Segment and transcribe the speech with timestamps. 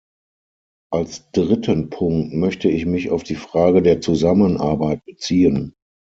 [0.91, 5.75] Als dritten Punkt möchte ich mich auf die Frage der Zusammenarbeit beziehen.